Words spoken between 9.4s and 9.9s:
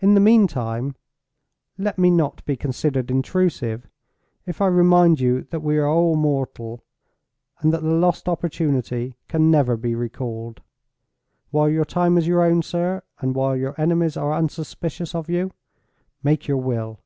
never